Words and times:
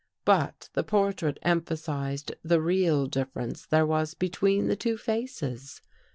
But 0.25 0.71
the 0.73 0.81
portrait 0.83 1.37
emphasized 1.43 2.33
the 2.43 2.59
real 2.59 3.05
difference 3.05 3.67
there 3.67 3.85
was 3.85 4.15
between 4.15 4.65
the 4.65 4.75
two 4.75 4.97
faces. 4.97 5.79